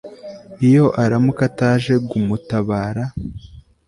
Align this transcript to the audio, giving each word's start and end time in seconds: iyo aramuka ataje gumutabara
iyo 0.67 0.85
aramuka 1.03 1.41
ataje 1.49 1.93
gumutabara 2.09 3.03